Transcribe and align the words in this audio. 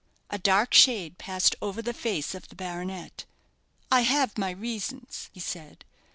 A 0.31 0.39
dark 0.39 0.73
shade 0.73 1.19
passed 1.19 1.55
over 1.61 1.79
the 1.79 1.93
face 1.93 2.33
of 2.33 2.47
the 2.49 2.55
baronet. 2.55 3.25
"I 3.91 4.01
have 4.01 4.35
my 4.35 4.49
reasons," 4.49 5.29
he 5.31 5.39
said. 5.39 5.85